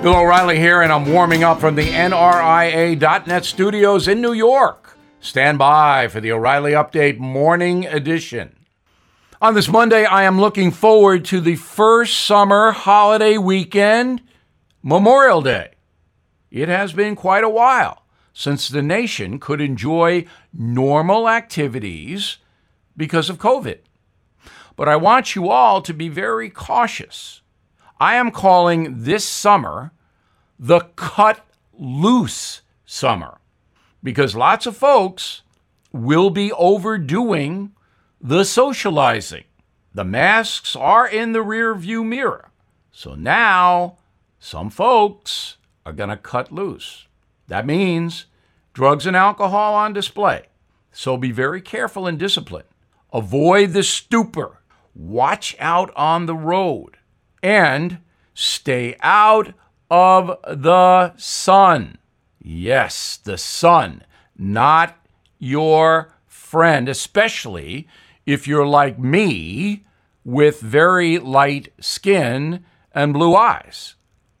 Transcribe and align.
Bill 0.00 0.14
O'Reilly 0.14 0.60
here, 0.60 0.80
and 0.80 0.92
I'm 0.92 1.12
warming 1.12 1.42
up 1.42 1.58
from 1.58 1.74
the 1.74 1.88
NRIA.net 1.90 3.44
studios 3.44 4.06
in 4.06 4.20
New 4.20 4.32
York. 4.32 4.96
Stand 5.18 5.58
by 5.58 6.06
for 6.06 6.20
the 6.20 6.30
O'Reilly 6.30 6.70
Update 6.70 7.18
Morning 7.18 7.84
Edition. 7.84 8.54
On 9.42 9.54
this 9.54 9.68
Monday, 9.68 10.04
I 10.04 10.22
am 10.22 10.40
looking 10.40 10.70
forward 10.70 11.24
to 11.26 11.40
the 11.40 11.56
first 11.56 12.16
summer 12.24 12.70
holiday 12.70 13.38
weekend, 13.38 14.22
Memorial 14.84 15.42
Day. 15.42 15.72
It 16.48 16.68
has 16.68 16.92
been 16.92 17.16
quite 17.16 17.42
a 17.42 17.48
while 17.48 18.04
since 18.32 18.68
the 18.68 18.82
nation 18.82 19.40
could 19.40 19.60
enjoy 19.60 20.26
normal 20.52 21.28
activities 21.28 22.36
because 22.96 23.28
of 23.28 23.38
COVID. 23.38 23.78
But 24.76 24.88
I 24.88 24.94
want 24.94 25.34
you 25.34 25.50
all 25.50 25.82
to 25.82 25.92
be 25.92 26.08
very 26.08 26.50
cautious 26.50 27.42
I 28.00 28.14
am 28.14 28.30
calling 28.30 29.02
this 29.02 29.24
summer 29.24 29.92
the 30.58 30.80
cut 30.96 31.40
loose 31.72 32.62
summer 32.84 33.38
because 34.02 34.36
lots 34.36 34.66
of 34.66 34.76
folks 34.76 35.42
will 35.92 36.30
be 36.30 36.52
overdoing 36.52 37.72
the 38.20 38.44
socializing. 38.44 39.44
The 39.94 40.04
masks 40.04 40.76
are 40.76 41.08
in 41.08 41.32
the 41.32 41.42
rear 41.42 41.74
view 41.74 42.04
mirror. 42.04 42.50
So 42.92 43.14
now 43.14 43.98
some 44.38 44.70
folks 44.70 45.56
are 45.84 45.92
going 45.92 46.10
to 46.10 46.16
cut 46.16 46.52
loose. 46.52 47.06
That 47.48 47.66
means 47.66 48.26
drugs 48.74 49.06
and 49.06 49.16
alcohol 49.16 49.74
on 49.74 49.92
display. 49.92 50.46
So 50.92 51.16
be 51.16 51.32
very 51.32 51.60
careful 51.60 52.06
and 52.06 52.18
disciplined. 52.18 52.68
Avoid 53.12 53.72
the 53.72 53.82
stupor. 53.82 54.60
Watch 54.94 55.56
out 55.58 55.92
on 55.96 56.26
the 56.26 56.36
road 56.36 56.97
and 57.42 57.98
stay 58.34 58.96
out 59.00 59.54
of 59.90 60.38
the 60.46 61.16
sun. 61.16 61.98
Yes, 62.40 63.16
the 63.16 63.38
sun, 63.38 64.02
not 64.36 64.96
your 65.38 66.14
friend, 66.26 66.88
especially 66.88 67.88
if 68.26 68.46
you're 68.46 68.66
like 68.66 68.98
me 68.98 69.84
with 70.24 70.60
very 70.60 71.18
light 71.18 71.72
skin 71.80 72.64
and 72.92 73.12
blue 73.12 73.34
eyes. 73.34 73.94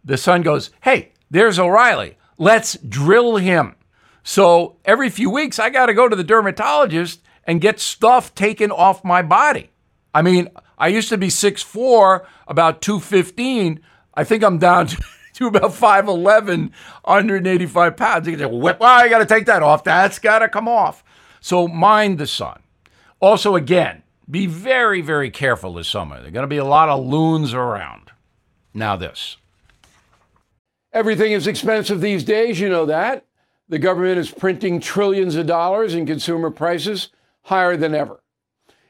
The 0.04 0.16
sun 0.16 0.42
goes, 0.42 0.70
Hey, 0.82 1.12
there's 1.30 1.58
O'Reilly. 1.58 2.16
Let's 2.38 2.74
drill 2.78 3.36
him. 3.36 3.74
So 4.22 4.76
every 4.84 5.10
few 5.10 5.30
weeks, 5.30 5.58
I 5.58 5.70
got 5.70 5.86
to 5.86 5.94
go 5.94 6.08
to 6.08 6.16
the 6.16 6.24
dermatologist 6.24 7.20
and 7.44 7.60
get 7.60 7.80
stuff 7.80 8.34
taken 8.34 8.70
off 8.70 9.04
my 9.04 9.22
body. 9.22 9.70
I 10.18 10.22
mean, 10.22 10.48
I 10.76 10.88
used 10.88 11.10
to 11.10 11.16
be 11.16 11.28
6'4, 11.28 12.26
about 12.48 12.82
215. 12.82 13.80
I 14.14 14.24
think 14.24 14.42
I'm 14.42 14.58
down 14.58 14.88
to, 15.34 15.46
about 15.46 15.70
5'11, 15.70 16.72
185 17.04 17.96
pounds. 17.96 18.26
You 18.26 18.36
can 18.36 18.40
say, 18.40 18.46
well, 18.46 18.82
I 18.82 19.08
got 19.08 19.18
to 19.18 19.26
take 19.26 19.46
that 19.46 19.62
off. 19.62 19.84
That's 19.84 20.18
got 20.18 20.40
to 20.40 20.48
come 20.48 20.66
off. 20.66 21.04
So 21.40 21.68
mind 21.68 22.18
the 22.18 22.26
sun. 22.26 22.64
Also, 23.20 23.54
again, 23.54 24.02
be 24.28 24.46
very, 24.46 25.02
very 25.02 25.30
careful 25.30 25.74
this 25.74 25.88
summer. 25.88 26.16
There 26.18 26.26
are 26.26 26.32
going 26.32 26.42
to 26.42 26.48
be 26.48 26.56
a 26.56 26.64
lot 26.64 26.88
of 26.88 27.06
loons 27.06 27.54
around. 27.54 28.10
Now, 28.74 28.96
this. 28.96 29.36
Everything 30.92 31.30
is 31.30 31.46
expensive 31.46 32.00
these 32.00 32.24
days, 32.24 32.58
you 32.58 32.68
know 32.68 32.86
that. 32.86 33.24
The 33.68 33.78
government 33.78 34.18
is 34.18 34.32
printing 34.32 34.80
trillions 34.80 35.36
of 35.36 35.46
dollars 35.46 35.94
and 35.94 36.08
consumer 36.08 36.50
prices 36.50 37.10
higher 37.42 37.76
than 37.76 37.94
ever. 37.94 38.20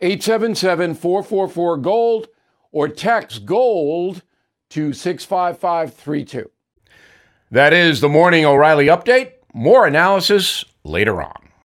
877 0.00 0.94
444 0.94 1.76
GOLD 1.78 2.28
or 2.72 2.88
text 2.88 3.44
GOLD 3.44 4.22
to 4.70 4.92
65532. 4.92 6.50
That 7.50 7.72
is 7.72 8.00
the 8.00 8.08
Morning 8.08 8.44
O'Reilly 8.44 8.86
Update. 8.86 9.32
More 9.52 9.86
analysis 9.86 10.64
later 10.84 11.20
on. 11.20 11.49